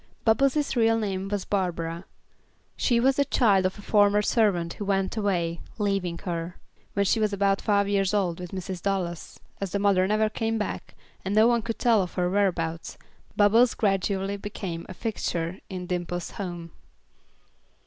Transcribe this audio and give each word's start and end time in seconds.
Bubbles' 0.25 0.75
real 0.75 0.97
name 0.97 1.27
was 1.27 1.45
Barbara. 1.45 2.05
She 2.75 2.99
was 2.99 3.17
the 3.17 3.23
child 3.25 3.67
of 3.67 3.77
a 3.77 3.83
former 3.83 4.23
servant 4.23 4.73
who 4.73 4.85
went 4.85 5.15
away, 5.15 5.61
leaving 5.77 6.17
her, 6.25 6.57
when 6.93 7.05
she 7.05 7.19
was 7.19 7.31
about 7.33 7.61
five 7.61 7.87
years 7.87 8.11
old, 8.11 8.39
with 8.39 8.49
Mrs. 8.49 8.81
Dallas; 8.81 9.39
as 9.59 9.73
the 9.73 9.77
mother 9.77 10.07
never 10.07 10.27
came 10.27 10.57
back, 10.57 10.95
and 11.23 11.35
no 11.35 11.45
one 11.47 11.61
could 11.61 11.77
tell 11.77 12.01
of 12.01 12.15
her 12.15 12.31
whereabouts, 12.31 12.97
Bubbles 13.35 13.75
gradually 13.75 14.37
became 14.37 14.87
a 14.89 14.95
fixture 14.95 15.59
in 15.69 15.85
Dimple's 15.85 16.31
home. 16.31 16.71